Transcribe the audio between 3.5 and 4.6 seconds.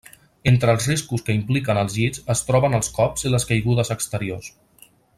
caigudes exteriors.